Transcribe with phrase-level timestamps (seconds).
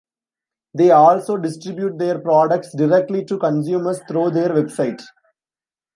[0.73, 4.99] They also distribute their products directly to consumers through their website.